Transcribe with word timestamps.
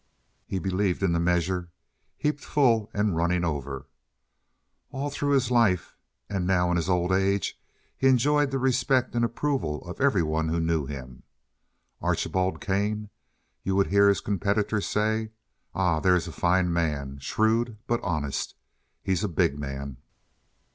He 0.47 0.57
believed 0.57 1.03
in 1.03 1.11
the 1.11 1.19
measure 1.19 1.69
"heaped 2.17 2.43
full 2.43 2.89
and 2.91 3.15
running 3.15 3.45
over." 3.45 3.85
All 4.89 5.11
through 5.11 5.33
his 5.33 5.51
life 5.51 5.95
and 6.27 6.47
now 6.47 6.71
in 6.71 6.77
his 6.77 6.89
old 6.89 7.11
age 7.11 7.61
he 7.95 8.07
enjoyed 8.07 8.49
the 8.49 8.57
respect 8.57 9.13
and 9.13 9.23
approval 9.23 9.87
of 9.87 10.01
every 10.01 10.23
one 10.23 10.49
who 10.49 10.59
knew 10.59 10.87
him. 10.87 11.21
"Archibald 12.01 12.59
Kane," 12.59 13.11
you 13.61 13.75
would 13.75 13.91
hear 13.91 14.09
his 14.09 14.21
competitors 14.21 14.87
say, 14.87 15.29
"Ah, 15.75 15.99
there 15.99 16.15
is 16.15 16.27
a 16.27 16.31
fine 16.31 16.73
man. 16.73 17.19
Shrewd, 17.19 17.77
but 17.85 18.01
honest. 18.01 18.55
He's 19.03 19.23
a 19.23 19.27
big 19.29 19.59
man." 19.59 19.97